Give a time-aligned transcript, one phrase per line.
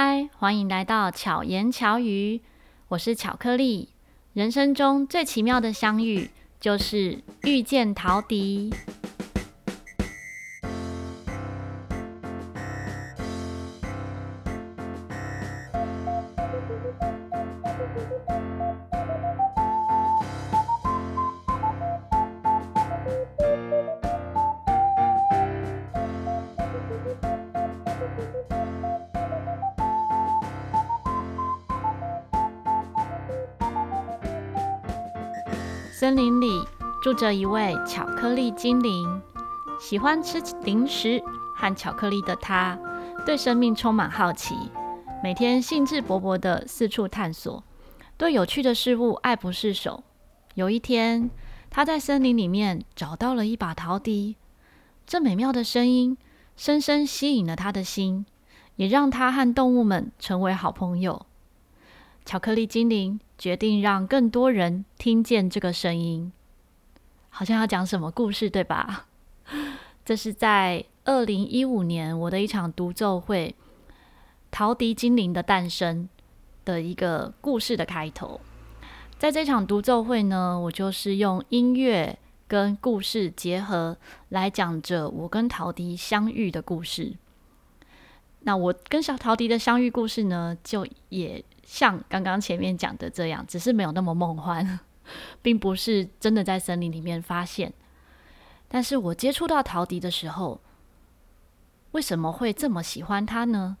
[0.00, 2.40] 嗨，欢迎来到巧言巧语，
[2.86, 3.88] 我是巧克力。
[4.32, 8.72] 人生中最奇妙的相遇，就是遇见陶迪。
[37.18, 39.20] 着一位巧克力精灵，
[39.80, 41.20] 喜欢吃零食
[41.56, 42.78] 和巧克力的他，
[43.26, 44.54] 对生命充满好奇，
[45.20, 47.64] 每天兴致勃勃地四处探索，
[48.16, 50.04] 对有趣的事物爱不释手。
[50.54, 51.28] 有一天，
[51.68, 54.36] 他在森林里面找到了一把陶笛，
[55.04, 56.16] 这美妙的声音
[56.56, 58.24] 深深吸引了他的心，
[58.76, 61.26] 也让他和动物们成为好朋友。
[62.24, 66.30] 巧克力精灵决定让更多人听见这个声音，
[67.38, 69.06] 好像要讲什么故事，对吧？
[70.04, 73.54] 这是在二零一五年我的一场独奏会
[74.50, 76.08] 《陶笛精灵的诞生》
[76.64, 78.40] 的一个故事的开头。
[79.20, 83.96] 在这场独奏会呢，我就是用音乐跟故事结合
[84.30, 87.14] 来讲着我跟陶笛相遇的故事。
[88.40, 91.44] 那我跟小陶笛的相遇故事呢，就也。
[91.70, 94.80] 像刚刚前面讲的这样，只是没有那么梦幻，
[95.42, 97.72] 并不是真的在森林里面发现。
[98.68, 100.60] 但是我接触到陶笛的时候，
[101.92, 103.76] 为什么会这么喜欢它呢？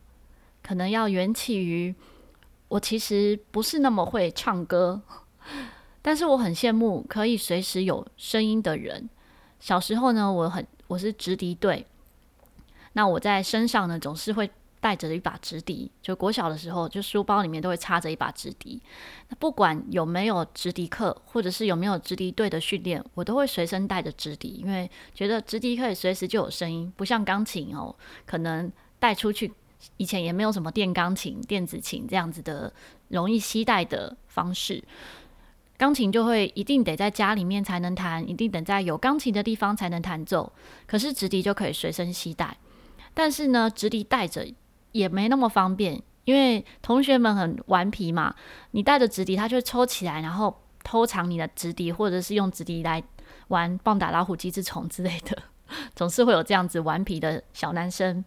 [0.62, 1.94] 可能要缘起于
[2.68, 5.00] 我其实不是那么会唱歌，
[6.02, 9.08] 但是我很羡慕可以随时有声音的人。
[9.60, 11.86] 小时候呢，我很我是直笛队，
[12.92, 14.50] 那我在身上呢总是会。
[14.88, 18.80] 带着一把直笛，就国小的时候，就书包里面都会插着一把直笛。
[19.28, 29.52] 那不管有没有直笛课，或者是有没有直笛队的训练，我都会随身带着直笛，因为觉得直笛可以随时就有声音，不像钢琴哦，可能带出去
[29.98, 32.72] 以前也没有什么电钢琴、电子琴这样子的
[33.08, 34.82] 容易携带的方式。
[35.76, 40.50] 钢琴就会一定得在家里面才能弹，一定得在有钢琴的地方才能弹奏。
[40.86, 42.56] 可是直笛就可以随身携带，
[43.12, 44.46] 但是呢，直笛带着。
[44.92, 48.34] 也没那么方便，因为同学们很顽皮嘛。
[48.72, 53.02] 你带着直笛，他就会抽起来，然后偷藏你的直笛，或者是用直笛来
[53.48, 55.42] 玩棒打老虎、鸡之虫之类的，
[55.94, 58.24] 总是会有这样子顽皮的小男生。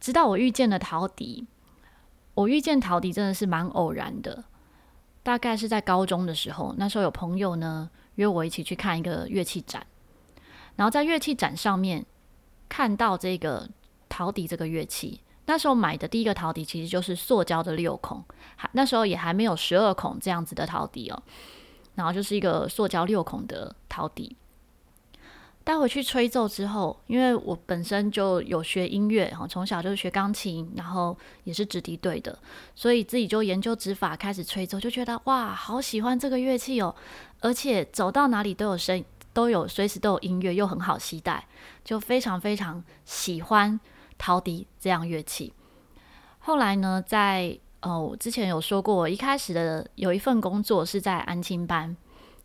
[0.00, 1.46] 直到我遇见了陶笛，
[2.34, 4.44] 我遇见陶笛真的是蛮偶然的，
[5.22, 9.86] 大概是在高中的时候，那时候有朋友呢约我一起去看一个乐器展，
[10.76, 12.04] 然后在乐器展上面
[12.68, 13.68] 看到这个
[14.08, 15.20] 陶笛这个乐器。
[15.52, 18.24] 那时候买的第一个陶笛其实就是塑胶的六孔，
[18.56, 21.22] 还那时候也还没有十二孔这样子的陶笛哦，
[21.94, 24.34] 然后就是一个塑胶六孔的陶笛。
[25.62, 31.14] 带回去吹奏之后，因为我本身就有学音乐哈，从小就是学钢琴，然后
[31.44, 32.38] 也是直笛队的，
[32.74, 36.94] 所以自己就研究指法开始吹奏，就觉得哇，好喜欢这个乐器哦，
[37.40, 41.46] 而且走到哪里都有声，都有随时都有音乐，又很好携带，
[41.84, 43.78] 就非常非常喜欢。
[44.22, 45.52] 陶笛这样乐器，
[46.38, 51.96] 后来呢，在哦，我之前有说过，一开始的有一份工作是在安亲班，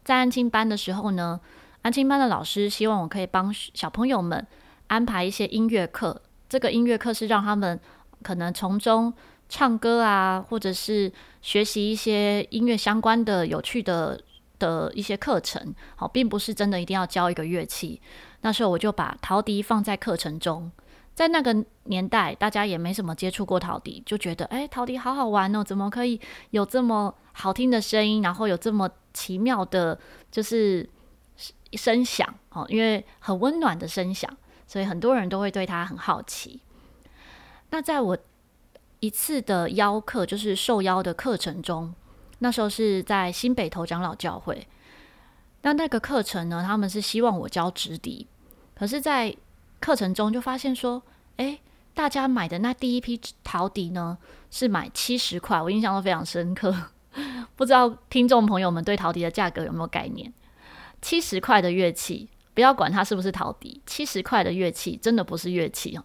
[0.04, 1.40] 在安亲班的时候呢，
[1.84, 4.44] 安亲班的老师希望我可以帮小朋友们
[4.88, 7.80] 安排一些音乐课，这个音乐课是让他们
[8.24, 9.14] 可能从中
[9.48, 14.20] 唱歌啊，或者是学习一些音乐相关的有趣的
[14.58, 18.02] 的一些课程，好，并不是真的一定要教一个乐器。
[18.42, 20.72] 那时候我就把陶笛放在课程中。
[21.18, 30.88] 在那个年代，大家也没什么接触过陶笛，就觉得哎，陶笛好好玩哦，怎么可以有这么好听的声音，然后有这么奇妙的，就是
[31.74, 34.32] 声响哦，因为很温暖的声响，
[34.68, 36.62] 所以很多人都会对它很好奇。
[37.72, 38.16] 那在我
[39.00, 41.92] 一次的邀课，就是受邀的课程中，
[42.38, 44.68] 那时候是在新北头长老教会，
[45.64, 48.28] 那那个课程呢，他们是希望我教直笛，
[48.76, 49.36] 可是，在
[49.80, 51.02] 课程中就发现说，
[51.38, 51.60] 诶，
[51.94, 54.18] 大家买的那第一批陶笛呢，
[54.50, 56.76] 是买七十块，我印象都非常深刻。
[57.56, 60.32] 不知道听众朋友们对陶笛的价格有没有概念？
[61.02, 66.04] 七十块的乐器，不要管它是不是陶笛，七十块的乐器真的不是乐器哦。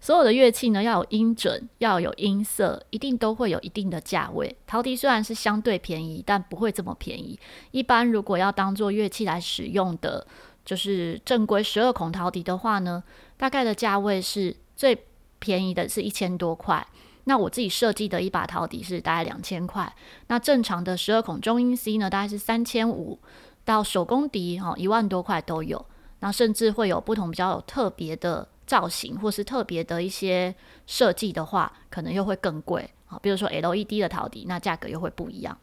[0.00, 4.56] 所有的乐器呢，要有音准，要有音色，一定都会有一定的价位。
[4.66, 7.38] 陶笛虽然是相对便宜，但不会这么便宜。
[7.72, 10.26] 一般如果要当做乐器来使用的。
[10.66, 13.02] 就是正规十二孔陶笛的话呢，
[13.38, 15.06] 大概的价位是最
[15.38, 16.86] 便宜的是一千多块，
[17.24, 19.94] 那我自己设计的一把陶笛是大概两千块，
[20.26, 23.18] 那正常的十二孔中音 C 呢，大概是三千五，
[23.64, 25.86] 到手工笛哈一万多块都有，
[26.20, 30.54] 那甚至会有不同比较有特别的造型或是特别的一些
[30.86, 32.90] 设计的话，可能又会更贵。
[33.06, 35.56] 啊，比如说 LED 的陶笛，那价格又会不一样。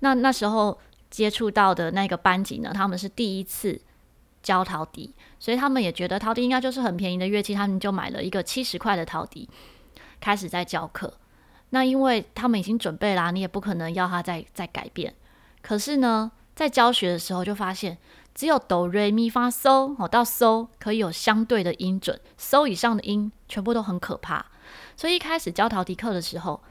[0.00, 0.76] 那那时候
[1.10, 3.80] 接触到的那个班级呢，他们是第一次
[4.42, 9.48] 教陶笛，所以他们也觉得陶笛应该就是很便宜的乐器，他们就买了一个七十块的陶笛。
[10.18, 11.12] 开始在教课，
[11.70, 15.14] 那因为他们已经准备啦，你也不可能要他再再改变。
[15.60, 17.98] 可是呢，在教学的时候就发现，
[18.34, 24.46] 只有哆瑞咪发嗦哦，到嗦可以有相对的音准，嗦以上的音全部都很可怕。
[24.96, 26.62] 所以一开始教陶笛课的时候，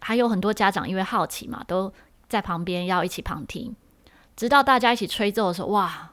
[0.00, 1.90] 还有很多家长因为好奇嘛，都
[2.34, 3.76] 在旁边要一起旁听，
[4.34, 6.10] 直到大家一起吹奏的时候，哇，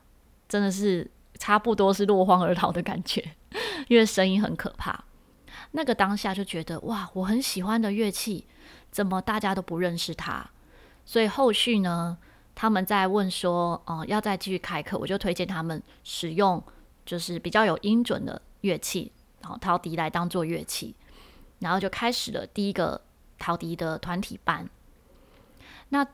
[0.47, 1.09] 真的是
[1.39, 3.33] 差不多是落荒而逃的感觉，
[3.89, 5.03] 因为声音很可怕。
[5.71, 8.45] 那个当下就觉得哇，我很喜欢的乐器，
[8.91, 10.45] 怎么大家都不认识它？
[11.03, 12.15] 所以后续呢，
[12.53, 16.63] 他们在问说，哦、呃，要再继续开课，我就推荐他们使用
[17.03, 20.95] 就是比较有音准的乐器，然后陶笛来当做乐器，
[21.57, 23.01] 然后就开始了第一个
[23.39, 24.69] 陶笛的团体班。
[25.91, 26.05] 那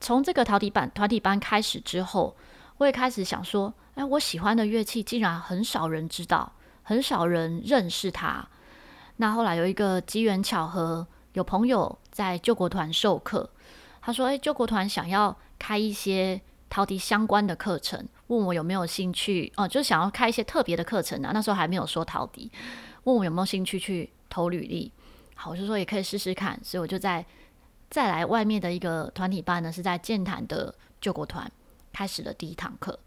[0.00, 2.34] 从这个陶笛班团体班开始之后，
[2.78, 6.52] 我也开始想说，哎，我喜欢的乐器竟然很少人知道，
[6.82, 8.48] 很少人认识它。
[9.16, 13.48] 那后来有一个机缘巧合，有朋友在救国团授课，
[14.00, 21.30] 他说：“诶，救国团想要开一些陶笛相关的课程，问我有没有兴趣哦，就想要开一些特别的课程啊。
[21.32, 22.50] 那时候还没有说陶笛，
[23.04, 24.90] 问我有没有兴趣去投履历。
[25.34, 27.24] 好，我就说也可以试试看，所以我就在
[27.92, 31.48] 再来外面的一个团体班呢，是在剑潭的救国团
[31.92, 32.98] 开始了第一堂课。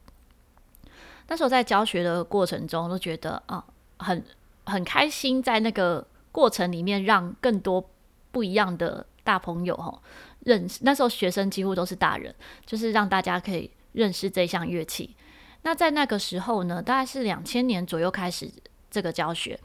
[1.27, 3.65] 那时候在教学的过程中，都觉得啊，
[3.97, 4.23] 很。
[4.67, 7.87] 很开心，在那个过程里面，让更多
[8.31, 10.01] 不一样的大朋友哈
[10.39, 10.79] 认识。
[10.81, 12.33] 那时候学生几乎都是大人，
[12.65, 15.15] 就是让大家可以认识这项乐器。
[15.61, 18.51] 那在那个时候呢，大概是两千年左右开始
[18.89, 19.59] 这个教学。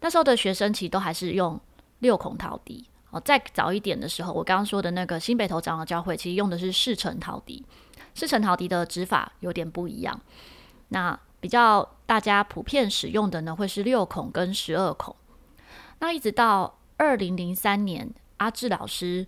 [0.00, 1.60] 那时候的学生其实都还是用
[2.00, 2.84] 六孔陶笛
[3.20, 7.64] 再早一点的时候，我刚刚说的那个新北投长老教会，其实用的是四层陶笛。
[8.14, 10.20] 四层陶笛的指法有点不一样。
[10.88, 15.14] 那比较大家普遍使用的呢，会是六孔跟十二孔。
[15.98, 19.26] 那一直到二零零三年，阿志老师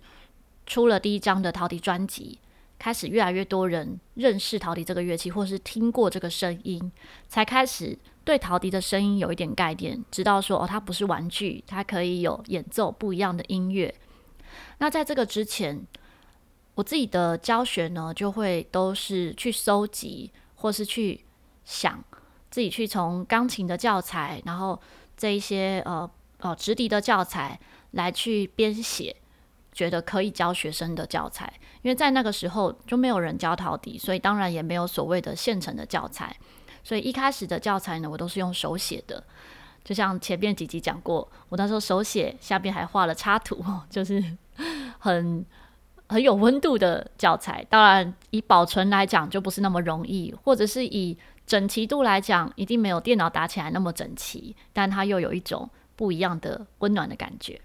[0.65, 2.39] 出了第一张的陶笛专辑，
[2.79, 6.91] 开始越来越多人认识陶笛这个乐器，或是听过这个声音，
[7.27, 13.93] 才开始对陶笛的声音有一点概念，知道说哦，它不是玩具，它可以有演奏不一样的音乐。
[14.77, 15.85] 那在这个之前，
[16.75, 21.25] 我自己的教学呢，就会都是去搜集，或是去。
[21.65, 22.03] 想
[22.49, 24.81] 自己去从钢琴的教材，然后
[25.15, 27.59] 这一些呃呃直笛的教材
[27.91, 29.15] 来去编写，
[29.71, 31.53] 觉得可以教学生的教材。
[31.83, 36.35] 因为在那个时候就没有人教陶笛，所以当然也没有所谓的现成的教材。
[36.89, 39.23] 所以一开始的教材呢，我都是用手写的。
[39.83, 44.23] 就像前面几集讲过，我那时候手写下边还画了插图，就是
[44.97, 45.45] 很
[46.07, 47.63] 很有温度的教材。
[47.69, 51.15] 当然以保存来讲就不是那么容易，或者是以
[51.45, 57.61] 整齐度来讲，一定没有电脑打起来那么整齐，但它又有一种不一样的温暖的感觉。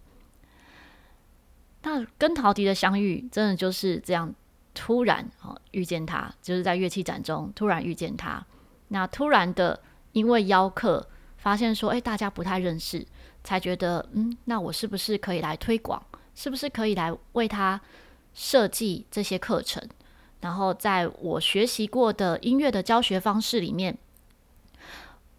[1.80, 4.34] 那跟陶笛的相遇，真的就是这样
[4.74, 8.44] 突然哦遇见他，就是在乐器展中突然遇见他。
[8.88, 9.80] 那突然的，
[10.12, 11.06] 因为邀客，
[11.38, 13.06] 发现说，哎，大家不太认识，
[13.42, 16.02] 才觉得，嗯，那我是不是可以来推广？
[16.34, 17.80] 是不是可以来为他
[18.34, 19.82] 设计这些课程？
[20.40, 23.96] 然后在我学习过的音乐的教学方式里面，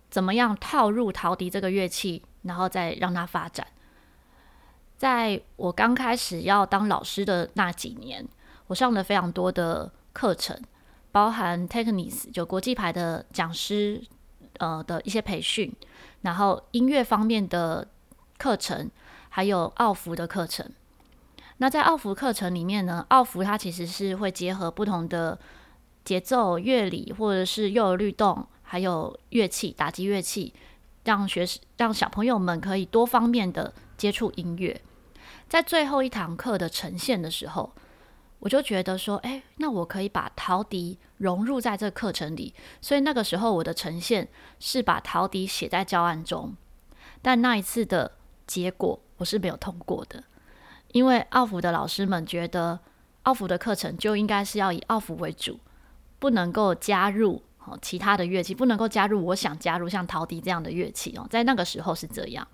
[0.09, 3.67] 怎么样套入陶笛这个乐器，然后再让它发展。
[4.97, 8.25] 在我刚开始要当老师的那几年，
[8.67, 10.57] 我上了非常多的课程，
[11.15, 14.03] 包含 Technics 就国际牌的讲师
[14.57, 15.73] 呃的一些培训，
[16.23, 17.87] 然后音乐方面的
[18.37, 18.91] 课程，
[19.29, 20.69] 还有奥福的课程。
[21.59, 25.39] 那在奥福课程里面呢，奥福它其实是会结合不同的
[26.03, 30.53] 节奏、乐理，或者是幼儿律动，还有乐器、打击乐器，
[31.05, 34.81] 让学生、让小朋友们可以多方面的接触音乐。
[35.47, 37.71] 在最后一堂课的呈现的时候，
[38.45, 42.53] 我就觉得说，哎，那我可以把陶笛融入在这个课程里。
[42.79, 44.27] 所以那个时候我的呈现
[44.59, 46.55] 是把陶笛写在教案中，
[47.23, 48.11] 但那一次的
[48.45, 50.23] 结果我是没有通过的。
[50.91, 52.79] 因为奥福的老师们觉得，
[53.23, 55.59] 奥福的课程就应该是要以奥福为主，
[56.19, 61.25] 不能够加入哦其他的乐器，不能够加入我想加入像陶笛这样的乐器哦。
[61.31, 62.47] 在那个时候是这样。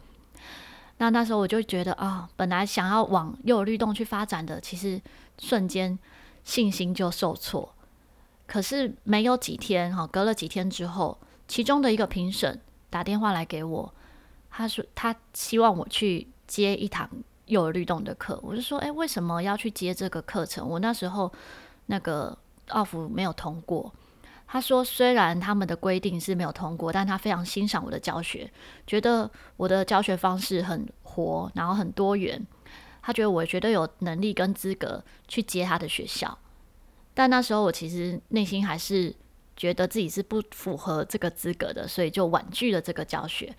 [1.00, 5.01] 那那时候我就觉得啊、本来想要往幼儿律动去发展的，其实
[5.41, 5.98] 瞬间
[6.45, 7.74] 信心就受挫。
[8.45, 11.17] 可是没有几天哈，隔了几天之后，
[11.48, 13.93] 其中的一个评审打电话来给我，
[14.50, 17.10] 他说他希望我去接一堂
[17.48, 18.39] 幼儿律动的课。
[18.43, 20.67] 我就说，诶，为什么要去接这个课程？
[20.67, 21.31] 我那时候
[21.88, 23.91] 那个奥福没有通过。
[24.48, 28.51] 他说：“虽然他们的规定是没有通过，但他非常欣赏我的教学，
[28.86, 32.45] 觉得我的教学方式很活，然后很多元。
[33.01, 36.38] 他觉得我绝对有能力跟资格去接他的学校。
[37.13, 39.13] 但那时候我其实内心还是
[39.55, 43.55] 觉得自己是不符合这个资格的，所以就婉拒了这个教学。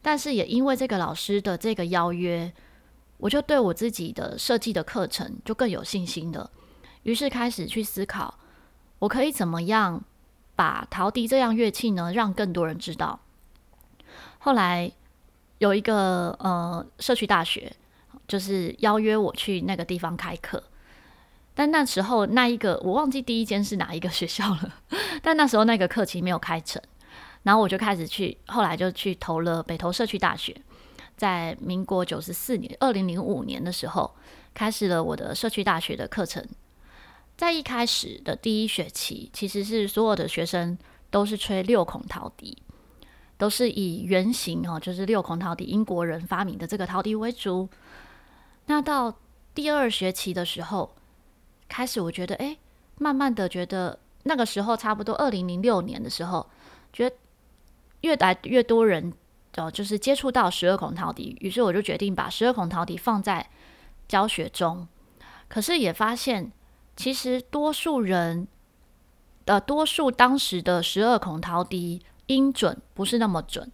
[0.00, 2.52] 但是也因为这个老师的这个邀约，
[3.18, 6.50] 我就对我自己的设计的课程就更有信心了。
[7.02, 8.38] 于是开始去思考，
[9.00, 10.04] 我可以怎么样。”
[10.54, 13.18] 把陶笛这样乐器呢，让更多人知道。
[14.38, 14.92] 后来
[15.58, 17.74] 有一个呃社区大学，
[18.32, 20.62] 就是邀约我去那个地方开课。
[21.54, 24.74] 但那时候那一个我忘记第一间是哪一个学校了。
[25.20, 26.80] 但那时候那个课期没有开成，
[27.42, 30.56] 然后我就开始去，后来就去投了北投社区大学。
[31.14, 34.14] 在民国九十四年，二零零五年的时候，
[34.54, 36.42] 开始了我的社区大学的课程。
[37.36, 40.78] 在一开始的第一学期，其实是所有的学生
[41.10, 42.56] 都是吹六孔陶笛，
[43.36, 47.68] 都是以圆形哦，就是六孔陶笛，英国人发明的这个陶笛为主。
[48.66, 49.14] 那到
[49.54, 50.94] 第二学期的时候，
[51.68, 52.56] 开始我觉得，哎，
[52.98, 56.48] 慢慢的觉得那个时候差不多二零零六年的时候，
[56.92, 57.16] 觉得
[58.02, 59.12] 越来越多人
[59.56, 63.48] 哦，就是接触到十二孔陶笛，于是我就决定把十二孔陶笛放在
[64.08, 64.86] 教学中。
[65.48, 66.52] 可是也发现。
[66.94, 68.46] 其实多数人
[69.46, 73.72] 的多数当时的十二孔陶笛音准不是那么准，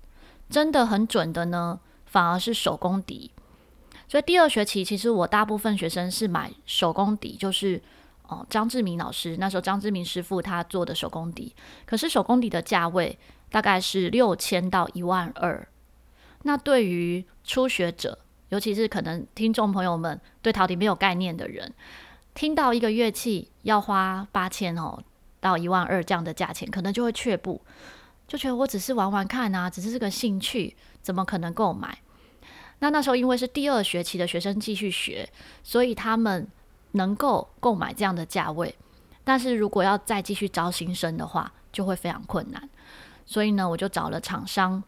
[0.48, 3.32] 真的很准的呢，反而是手工笛。
[4.08, 7.80] 所以第二学期，其实我大部分学生是买手工笛，就是
[8.26, 11.54] 哦张志明老师那时候张志明师傅他做的手工笛。
[11.84, 13.18] 可是手工笛的价位
[13.50, 15.68] 大概是六千到一万二。
[16.44, 21.72] 那对于初学者，尤其是可能听众朋友们对陶笛没有概念的人。
[22.34, 25.02] 听到一个乐器要花八千哦
[25.40, 27.60] 到一万二这样的价钱，可能就会却步，
[28.26, 31.98] 就觉得我只是玩玩看啊，只是这个兴趣，怎么可能购买？
[32.80, 35.28] 那那时候因为是第二学期的学生继续学，
[35.62, 36.46] 所以他们
[36.92, 38.74] 能够购买这样的价位。
[39.24, 42.68] 但是如果要再继续招新生的话，就会非常困难。
[43.26, 44.82] 所以呢，我就找了厂商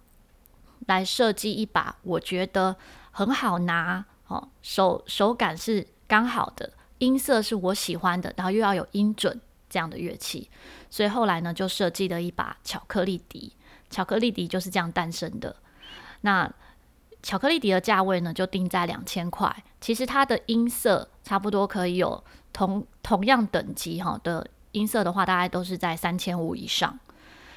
[0.87, 2.75] 来设计一把我觉得
[3.11, 6.73] 很好拿哦，手手感是刚好的。
[6.99, 10.49] 音色是我喜欢的，然后又要有音准这样的乐器，
[10.91, 13.55] 所以后来呢就设计了一把巧克力笛。
[13.91, 15.57] 巧克力笛就是这样诞生的。
[16.21, 16.51] 那
[17.23, 19.55] 巧克力笛的价位呢就定在两千块。
[19.81, 22.23] 其实它的音色差不多可以有
[22.53, 26.99] 同同样等级哈的音色的话，大概都是在三千五以上。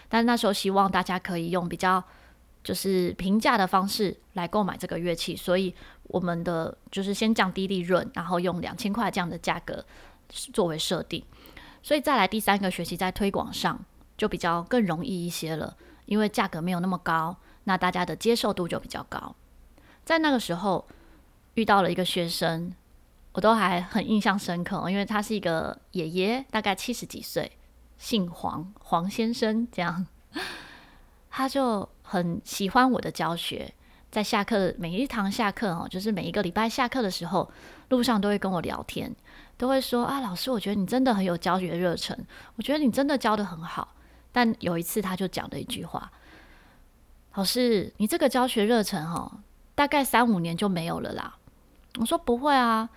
[0.09, 2.03] 但那时候希望大家可以用比较。
[2.63, 9.83] 就是平价的方式来购买这个乐器，所以我们的就是先降低利润，然后用两千块这样的价格
[10.29, 11.21] 作为设定，
[11.81, 13.77] 所以再来第三个学期在推广上
[14.17, 19.35] 就比较更容易一些了，因为价格没有那么高，那大家的接受度就比较高。
[20.05, 20.85] 在那个时候
[21.55, 22.73] 遇到了一个学生，
[23.33, 27.51] 我都还很印象深刻，因为他是一个爷爷，大概七十几岁，
[27.97, 30.05] 姓黄，黄先生这样，
[31.29, 31.87] 他就。
[32.05, 33.73] 很喜欢我的教学，
[34.11, 37.49] 在下课每一堂下课哦，就是每一个礼拜下课的时候，
[37.89, 39.11] 路上都会跟我聊天，
[39.57, 42.15] 都会说啊，老师，我觉得你真的很有教学热忱，
[42.55, 43.95] 我觉得你真的教得很好。
[44.31, 46.11] 但有一次他就讲了一句话，
[47.33, 49.39] 老师，你这个教学热忱哈，
[49.75, 51.35] 大概三五年就没有了啦。
[51.99, 52.89] 我说不会啊，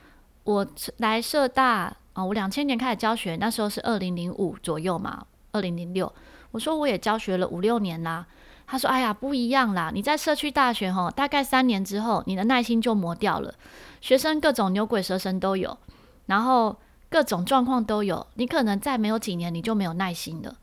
[0.45, 0.67] 我
[0.99, 6.13] 来社大啊，我两千年开始教学，那时候是二零零五左右嘛，二零零六，
[6.51, 8.27] 我说我也教学了五六年啦。
[8.69, 9.93] 他说：“哎呀，不一样啦！
[9.95, 13.55] 你在社区大学吼，大概三年之后，你的耐心就磨掉了。
[14.01, 15.79] 学生各种牛鬼蛇神都有，
[16.27, 16.77] 然后
[17.09, 18.27] 各种状况都有。
[18.35, 20.57] 你可能再没有几年，你就没有耐心了。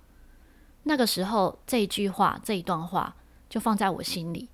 [0.84, 3.16] 那个时候，这一句话，这一段话，
[3.50, 4.50] 就放在我心里。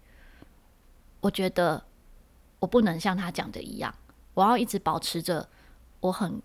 [1.22, 1.84] 我觉得
[2.60, 3.94] 我不能像他讲的一样，
[4.34, 5.48] 我要一直保持着
[6.00, 6.42] 我很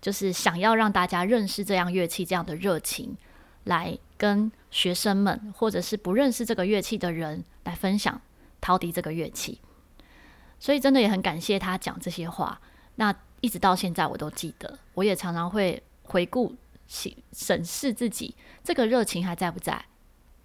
[0.00, 3.16] 就是想要让大家认识这样乐器这样的热情。”
[3.64, 8.18] 来跟学生们，或者是不认识这个乐器的人来分享
[8.58, 9.60] 陶笛这个乐器，
[10.58, 12.58] 所以真的也很感谢他讲这些话。
[12.94, 16.56] 那一直到现在我都记得，我也常常会回顾、
[16.88, 18.34] 审视自己
[18.64, 19.84] 这个热情还在不在？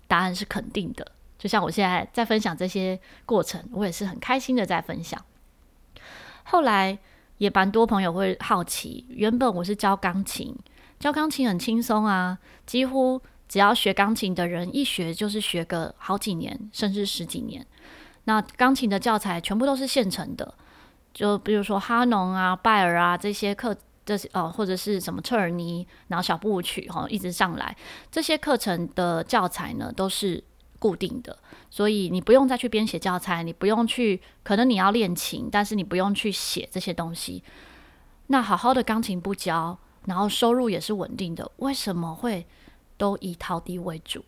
[0.10, 1.14] 答案是肯定的，
[1.46, 5.24] 就像我现在在分享这些过程，我也是很开心的在分享。
[6.42, 6.98] 后来
[7.38, 10.56] 也蛮多朋友会好奇，原本我是教钢琴，
[11.00, 17.64] 教钢琴很轻松啊，几乎只要学钢琴的人一学就是学个好几年，甚至十几年。
[18.24, 20.52] 那钢琴的教材全部都是现成的，
[21.14, 27.78] 就比如说哈农啊、拜尔啊这些课，这些哦，或者是什么彻尔尼，然后小步舞曲哈、哦，一直上来，
[28.10, 30.44] 这些课程的教材呢都是
[30.80, 31.38] 固定的，
[31.70, 37.44] 所以你不用再去编写教材，你不用去，可能你要练琴，但是你不用去写这些东西。
[38.28, 42.46] 那好好的钢琴不教，然后收入也是稳定的，为什么会
[42.98, 44.24] 都以陶笛为主？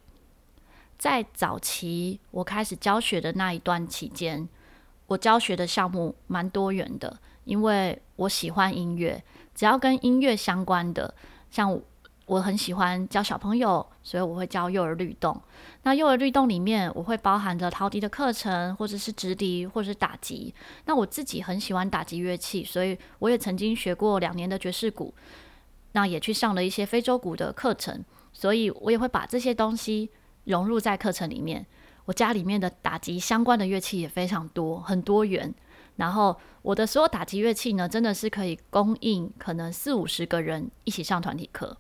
[0.98, 4.48] 在早期我开始教学的那一段期间，
[5.08, 9.24] 我教学的项目蛮多元的，因为我喜欢音乐，
[9.54, 11.14] 只要跟音乐相关的，
[11.52, 11.80] 像
[12.28, 15.42] 我很喜欢教小朋友，所以我会教幼儿律动。
[15.84, 20.54] 那幼儿律动里面，我会包含着陶笛的课程，或者是直笛，或者是打击。
[20.86, 25.14] 那我自己很喜欢打击乐器，所以我也曾经学过两年的爵士鼓，
[25.94, 30.12] 那也去上了一些非洲鼓的课程，所以我也会把这些东西。
[30.44, 31.66] 融入在课程里面，
[32.06, 35.54] 我家里面的打击相关的乐器也非常多，很多元。
[35.98, 41.76] 然后我的所有打击乐器呢，真的是可以供应可能四五十个人一起上团体课。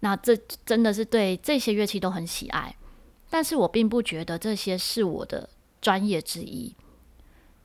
[0.00, 2.76] 那这真的是对这些乐器都很喜爱，
[3.28, 5.48] 但是我并不觉得这些是我的
[5.80, 6.74] 专业之一。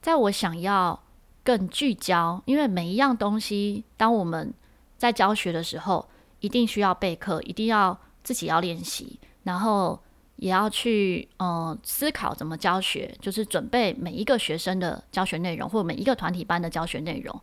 [0.01, 1.03] 在我想要
[1.43, 4.53] 更聚焦，因为每一样东西，当我们
[4.97, 6.09] 在教学的时候，
[6.39, 9.19] 一定需要备课，一定要自己要练习。
[9.43, 10.01] 然后
[10.37, 17.41] 也要去嗯思考怎么教学，就是准备每一个学生的教学内容，或每一个团体班的教学内容。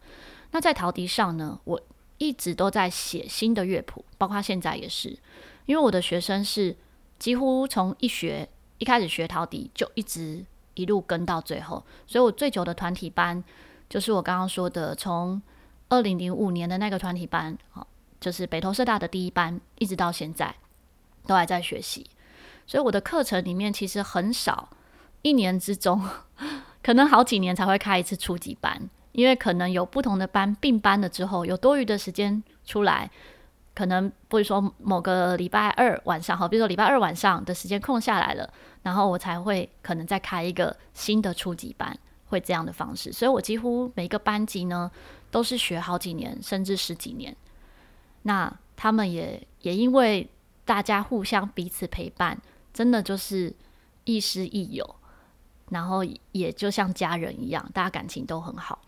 [0.50, 1.80] 那在陶笛上呢，我
[2.20, 5.18] 一直都在写新的乐谱，包括现在也是，
[5.64, 6.76] 因为我的学生是
[7.18, 8.48] 几乎从一学
[8.78, 13.42] 一开始学陶笛就一直一路跟到最后，所以我最久的团体班
[13.88, 15.40] 就是我刚刚说的，从
[15.88, 17.86] 二零零五年的那个团体班，好，
[18.20, 20.54] 就是北投社大的第一班，一直到现在。
[21.26, 22.08] 都还在学习，
[22.66, 24.70] 所以我的课程里面其实很少，
[25.20, 26.02] 一年之中
[26.82, 33.10] 可能好几年才会开一次初级班，因为可能有不同的班并班了之后，有多余的时间出来，
[33.74, 41.96] 可能不会说某个礼拜二晚上，好，比如说礼拜二晚上的时间空下来了，然后我才会可能再开一个新的初级班，
[42.26, 44.90] 会这样的方式，所以我几乎每一个班级呢
[45.30, 47.36] 都是学好几年，甚至十几年，
[48.22, 50.28] 那他们也也因为。
[50.62, 52.40] 大家互相彼此陪伴，
[52.72, 53.52] 真的就是
[54.04, 54.94] 亦师亦友，
[55.70, 58.78] 然后也就像家人一样，大家感情都很好。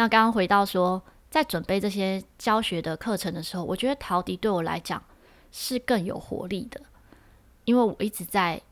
[0.00, 5.02] 那刚刚回到说，在准备这些教学的课程的时候，我觉得陶笛对我来讲
[5.52, 6.80] 是更有活力的，
[7.66, 8.62] 因为我一直在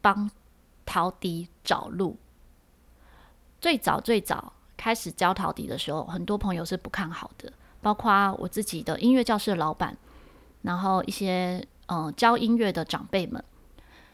[0.00, 0.28] 帮
[0.84, 2.16] 陶笛找路。
[3.60, 9.96] 最早最早开始教陶笛的时候，很多朋友是不看好的，包括我自己的音乐教室的老板。
[10.62, 13.44] 然后一些嗯、教音乐的长辈们，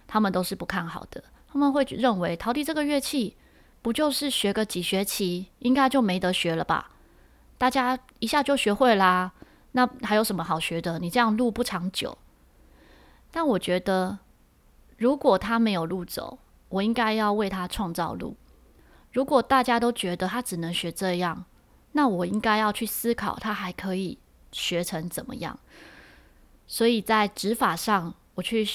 [0.06, 1.24] 他们都是不看好的。
[1.50, 3.34] 他们会认为陶笛这个乐器
[3.82, 6.90] 不就是学个几学期，应该就没得学了吧？
[7.56, 9.32] 大家一下就学会啦，
[9.72, 10.98] 那还有什么好学的？
[10.98, 12.16] 你这样路不长久。
[13.30, 14.18] 但我觉得，
[14.96, 16.38] 如果他没有路走，
[16.68, 18.36] 我应该要为他创造路。
[19.12, 21.44] 如果大家都觉得他只能学这样，
[21.92, 24.18] 那我应该要去思考他还可以
[24.52, 25.58] 学成怎么样。
[26.66, 28.66] 所以在执法上，我去，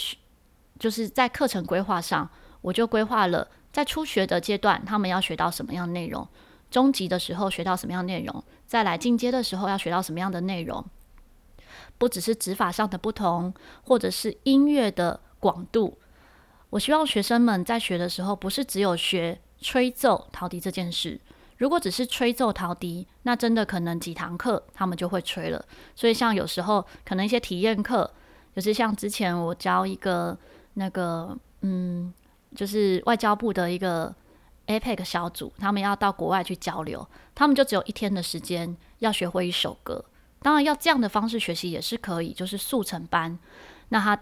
[0.77, 2.29] 就是在课程规划上，
[2.61, 6.25] 我就规划了在初学的阶段，他们要学到什么样内容；
[6.71, 10.81] 中级的时候学到什么样内容；再来进阶的时候要学到什么样的内容。
[11.97, 15.97] 不只是指法上的不同，或者是音乐的广度。
[16.69, 21.19] 我希望学生们在学的时候，不是只有学吹奏陶笛这件事。
[21.57, 25.65] 如果只是吹奏陶笛，那真的可能几堂课他们就会吹了。
[25.93, 28.09] 所以像有时候可能一些体验课，
[28.55, 30.37] 就是像之前我教一个
[30.75, 32.13] 那个嗯，
[32.55, 34.15] 就是外交部的一个
[34.67, 40.03] APEC 小组，他们要到国外去交流，他们就只有一天的时间要学会一首歌。
[40.41, 43.37] 当然要这样的方式学习也是可以，就是速成班。
[43.89, 44.19] 那他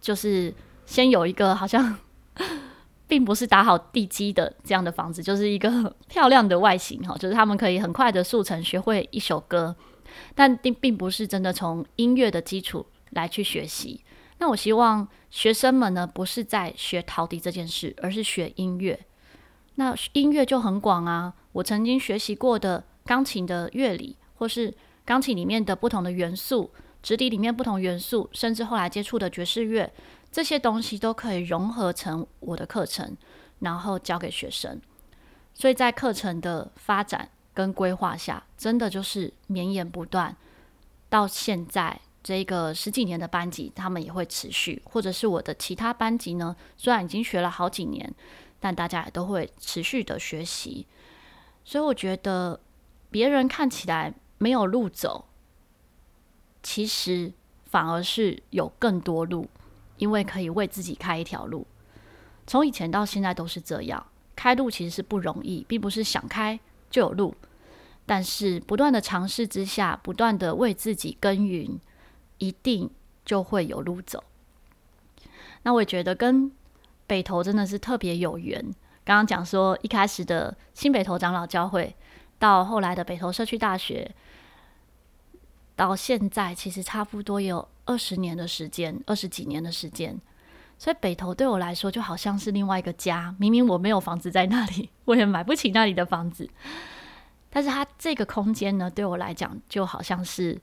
[0.00, 0.52] 就是
[0.84, 1.96] 先有一个好像。
[3.10, 9.74] 并不是打好地基的这样的房子，就是一个 漂亮的外形哈，就是他们可以很快的速成学会一首歌，
[10.32, 14.00] 但并并不是真的从音乐的基础来去学习。
[14.40, 18.98] 那我希望学生们呢，不是在学陶笛这件事，而是学音乐。
[19.74, 24.74] 那音乐就很广啊，我曾经学习过的钢琴的乐理，或是
[25.04, 26.70] 钢琴里面的不同的元素，
[27.02, 29.92] 直笛里面不同元素，甚至后来接触的爵士乐，
[30.32, 33.14] 这些东西都可以融合成我的课程，
[33.58, 34.80] 然后教给学生。
[35.52, 40.34] 所以在课程的发展跟规划下，真的就是绵延不断。
[41.10, 48.14] 到现在这个十几年的班级，他们也会持续，或者是我的其他班级呢，虽然已经学了好几年，
[48.58, 50.86] 但大家也都会持续的学习。
[51.64, 52.60] 所以我觉得
[53.10, 55.26] 别人看起来没有路走，
[56.62, 57.32] 其实
[57.64, 59.48] 反而是有更多路，
[59.96, 61.66] 因为可以为自己开一条路。
[62.46, 66.58] 从以前到现在都是这样，开路其实是不容易，并不是想开
[66.90, 67.34] 就有路。
[68.04, 71.78] 但是不断的尝试之下，不断的为自己耕耘，
[72.40, 72.90] 一定
[73.24, 74.24] 就会有路走。
[75.62, 76.50] 那我也觉得跟
[77.06, 78.60] 北投真的是特别有缘。
[79.04, 81.94] 刚刚讲说，一开始的新北投长老教会，
[82.38, 84.14] 到后来的北投社区大学，
[85.76, 90.20] 到现在其实差不多有二十年的时间，二十几年的时间。
[90.78, 93.34] 所以北投对我来说就好像是另外一个家。
[93.38, 96.48] 明明我没有房子在那里， 我也买不起那里的房子。
[97.50, 100.58] 但是它这个空间呢，对我来讲就好像是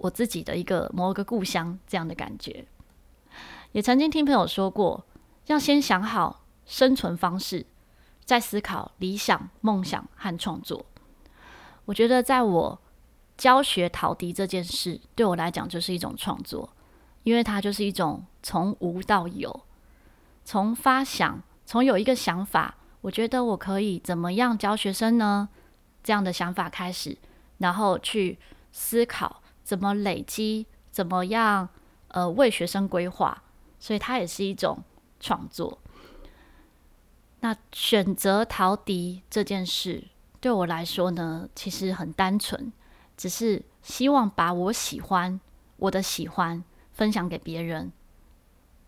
[0.00, 2.66] 我自己的一个某个故乡这样的感觉。
[3.72, 5.04] 也曾经听朋友说过，
[5.46, 7.66] 要先想好生存方式，
[8.24, 10.86] 再思考理想、梦想和创作。
[11.84, 12.80] 我觉得在我
[13.36, 16.70] 教学陶笛这件事，对我来讲就是一种创作，
[17.22, 19.64] 因为它就是一种从无到有，
[20.44, 25.48] 从发想，从有一个想法，我觉得我可以怎么样教学生呢？
[26.02, 27.18] 这样的想法开始，
[27.58, 28.38] 然后去
[28.72, 31.68] 思考怎么累积，怎么样
[32.08, 33.40] 呃为学生规划，
[33.78, 34.82] 所以它也是一种
[35.20, 35.78] 创作。
[37.38, 40.02] 那选择陶笛这件事
[40.40, 42.72] 对我来说呢，其实很单纯，
[43.16, 45.40] 只是希望把我喜欢
[45.76, 47.92] 我的喜欢分享给别人，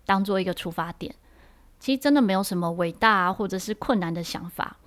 [0.04, 1.14] 当做一个出发点。
[1.78, 4.78] 其实真的没有什么伟大啊，或者是困难的想法。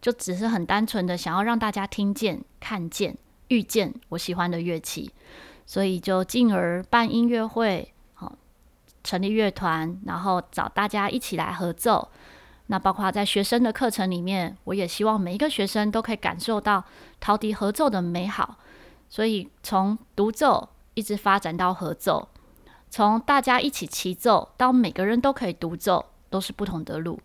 [0.00, 3.18] 就只是很单纯的想要让大家听见、看见、
[3.52, 5.12] 遇见我喜欢的乐器，
[5.66, 8.32] 所以就进而办音乐会，好，
[9.04, 12.08] 成立乐团，然后找大家一起来合奏。
[12.68, 16.82] 那包括在学生的课程里面，我也希望每一个学生都可以感受到
[17.20, 18.56] 陶笛合奏的美好。
[19.10, 22.30] 所以从独奏一直发展到合奏，
[22.88, 27.20] 从大家一起齐奏到每个人都可以独奏，都是不同的路。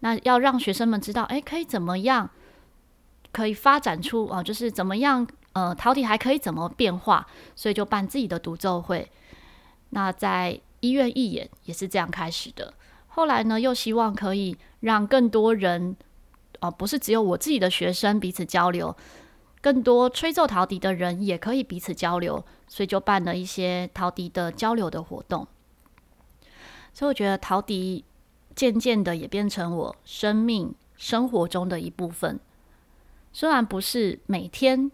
[0.00, 2.28] 那要让学生们知道，哎，可以怎么样，
[3.30, 9.10] 可以发展出啊，就是怎么样，呃，陶笛还可以怎么变化，所以就办自己的独奏会。
[9.90, 12.74] 那在医院义演也是这样开始的。
[13.08, 15.96] 后来呢，又希望可以让更多人，
[16.60, 18.96] 哦、不是只有我自己的学生彼此交流，
[19.60, 25.48] 更多吹奏陶笛的人也可以彼此交流，所以就办了一些陶笛的交流的活动。
[26.92, 28.04] 所以我觉得陶笛。
[28.56, 32.38] 渐渐的也变成我生命生活中的一部分。
[33.32, 34.92] 虽然不是每天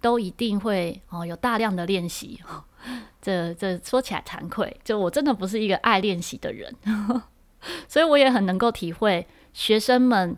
[0.00, 2.40] 都一定会哦有大量的练习，
[3.20, 6.74] 这这说起来惭愧，就我真的不是一个爱练习的人，
[7.88, 10.36] 所以我也很能够体会学生们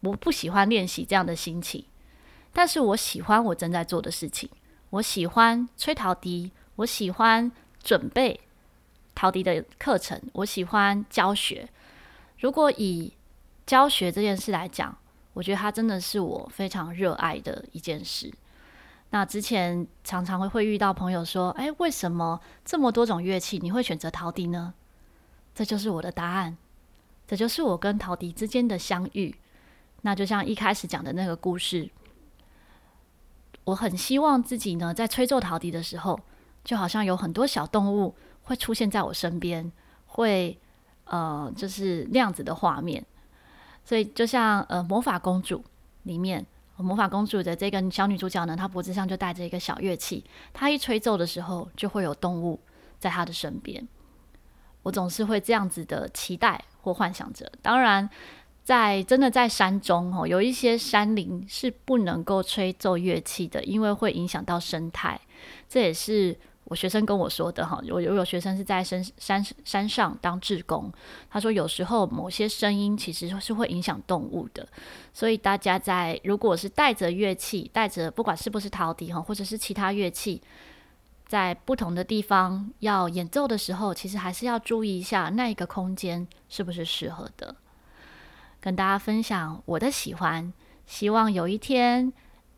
[0.00, 1.84] 我不喜欢练习这样的心情。
[2.52, 4.48] 但是我喜欢我正在做的事情，
[4.90, 7.50] 我喜欢吹陶笛，我喜欢
[7.82, 8.40] 准备
[9.14, 11.68] 陶笛的课程，我喜欢教学。
[12.38, 13.12] 如果以
[13.66, 14.96] 教学这件事来讲，
[15.32, 18.32] 我觉得它真的是我非常热爱的一件事。
[19.14, 24.74] 那之前常常会会遇到朋友说：“哎，为什么这么多种乐器，你会选择陶笛呢？”
[25.54, 26.58] 这就是我的答案，
[27.24, 29.32] 这就是我跟陶笛之间的相遇。
[30.00, 31.88] 那就像一开始讲的那个故事，
[33.62, 36.18] 我很希望自己呢，在吹奏陶笛的时候，
[36.64, 39.70] 就好像有很多小动物会出现在我身边，
[40.06, 40.58] 会。
[41.04, 43.04] 呃，就是那样子的画面，
[43.84, 45.62] 所以就像呃魔法公主
[46.04, 46.44] 里面，
[46.82, 52.58] 魔法公主的这个小女主角呢，她脖子上就带着一个小乐器，她一吹奏的时候，就会有动物
[52.98, 53.86] 在她的身边。
[54.82, 57.50] 我总是会这样子的期待或幻想着。
[57.62, 58.08] 当然，
[58.62, 65.20] 在真的在山中哦，有一些山林是不能够吹奏乐器的，因为会影响到生态。
[65.68, 66.38] 这也是。
[66.74, 70.92] 我学生跟我说的哈，我有有学生是在山山山上当志工，
[71.30, 74.66] 他说有时候某些声音其实是会影响动物的，
[75.12, 80.42] 所以大家在如果是带着乐器，带着不管是不是陶笛哈，或者是其他乐器，
[81.28, 87.54] 在不同的地方要演奏的时候，其实还是要注意一下那一个空间是不是适合的。
[88.60, 90.52] 跟大家分享我的喜欢，
[90.86, 92.12] 希望有一天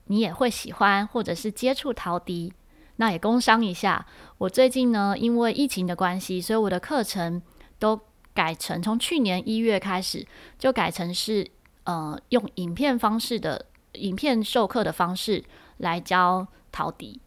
[0.06, 2.54] 你也会喜欢，或者是接触陶笛。
[2.96, 4.06] 那也工商一下，
[4.38, 7.40] 我最近呢，因为疫情的关系，所以我的课程
[7.78, 8.00] 都
[8.32, 10.26] 改成从去年一月开始
[10.58, 11.46] 就改成是
[11.84, 15.44] 呃用影片方式的影片授课的方式
[15.78, 17.20] 来教陶笛。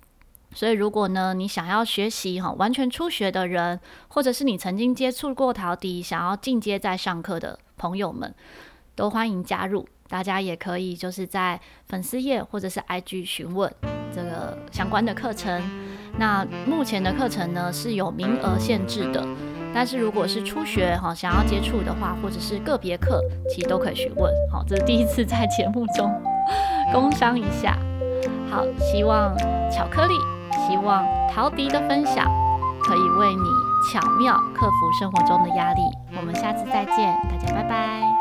[0.51, 8.33] 所以如果呢你想要学习哈完全初学的人，或者是你曾经接触过陶笛，想要进阶再上课的朋友们，
[8.95, 9.87] 都欢迎加入。
[10.07, 13.71] 大家也可以就是在粉丝页或者是 IG 询问
[14.13, 15.61] 这个相关的课程。
[16.17, 19.25] 那目前的课程呢是有名额限制的，
[19.73, 24.33] 但是如果是初学哈想要接触的话，或者是个别课，其实都可以询问。
[24.51, 26.11] 好，这是第一次在节目中
[26.91, 27.77] 工商一下。
[28.51, 29.33] 好，希望
[29.71, 30.15] 巧克力，
[30.67, 32.25] 希望陶笛的分享
[32.83, 33.43] 可以为你
[33.93, 35.81] 巧妙克服生活中的压力。
[36.17, 38.18] 我们下次再见，大家拜拜。